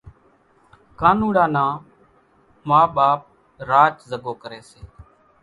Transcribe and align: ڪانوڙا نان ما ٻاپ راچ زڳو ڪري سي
ڪانوڙا 0.99 1.45
نان 1.55 1.73
ما 2.67 2.79
ٻاپ 2.95 3.19
راچ 3.69 3.95
زڳو 4.11 4.31
ڪري 4.41 4.61
سي 4.69 4.81